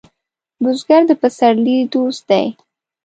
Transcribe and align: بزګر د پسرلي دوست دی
بزګر 0.61 1.01
د 1.09 1.11
پسرلي 1.21 1.77
دوست 1.93 2.21
دی 2.29 2.45